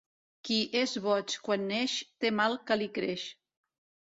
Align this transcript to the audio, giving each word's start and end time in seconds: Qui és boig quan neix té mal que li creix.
Qui 0.47 0.55
és 0.79 0.93
boig 1.03 1.35
quan 1.49 1.67
neix 1.73 1.99
té 2.25 2.33
mal 2.41 2.59
que 2.71 2.79
li 2.81 2.89
creix. 2.99 3.29